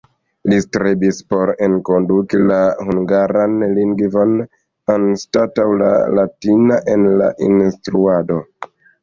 Li 0.51 0.57
strebis 0.61 1.17
por 1.33 1.51
enkonduki 1.65 2.39
la 2.51 2.57
hungaran 2.87 3.53
lingvon 3.75 4.33
anstataŭ 4.95 5.67
la 5.83 5.93
latina 6.23 6.81
en 6.97 7.07
la 7.23 7.31
instruado. 7.51 8.41